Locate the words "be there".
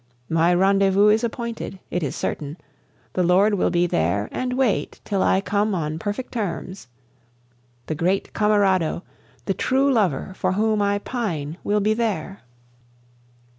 3.69-4.29, 11.81-12.41